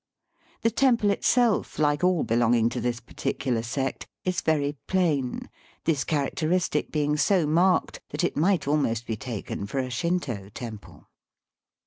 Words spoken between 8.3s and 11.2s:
might almost be taken for a Shinto temple.